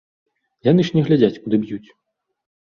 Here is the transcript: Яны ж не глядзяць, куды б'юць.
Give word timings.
Яны 0.67 0.81
ж 0.87 0.95
не 0.95 1.03
глядзяць, 1.09 1.41
куды 1.45 1.61
б'юць. 1.67 1.89